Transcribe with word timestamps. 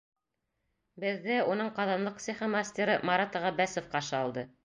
Беҙҙе 1.03 1.35
уның 1.51 1.69
ҡаҙанлыҡ 1.75 2.17
цехы 2.25 2.49
мастеры 2.55 2.97
Марат 3.11 3.39
Ғәббәсов 3.47 3.93
ҡаршы 3.93 4.19
алды. 4.25 4.49